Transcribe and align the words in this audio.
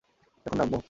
এখন 0.45 0.57
না 0.57 0.63
আম্মু! 0.63 0.77